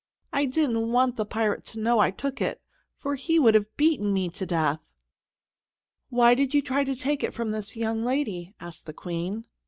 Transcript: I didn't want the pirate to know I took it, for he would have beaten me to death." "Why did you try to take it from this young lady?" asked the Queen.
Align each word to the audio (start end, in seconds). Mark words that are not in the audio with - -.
I 0.33 0.45
didn't 0.45 0.89
want 0.89 1.15
the 1.15 1.27
pirate 1.27 1.63
to 1.65 1.79
know 1.79 1.99
I 1.99 2.09
took 2.09 2.41
it, 2.41 2.59
for 2.97 3.13
he 3.13 3.37
would 3.37 3.53
have 3.53 3.77
beaten 3.77 4.11
me 4.13 4.29
to 4.29 4.47
death." 4.47 4.79
"Why 6.09 6.33
did 6.33 6.55
you 6.55 6.61
try 6.63 6.83
to 6.83 6.95
take 6.95 7.21
it 7.21 7.35
from 7.35 7.51
this 7.51 7.75
young 7.77 8.03
lady?" 8.03 8.55
asked 8.59 8.87
the 8.87 8.93
Queen. 8.93 9.45